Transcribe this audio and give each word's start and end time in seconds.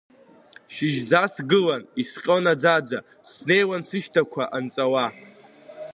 Шьыжьӡа 0.73 1.21
сгылан 1.33 1.83
исҟьон 2.01 2.45
аӡаӡа, 2.53 2.99
снеиуан 3.29 3.81
сышьҭақәа 3.87 4.43
анҵауа. 4.55 5.05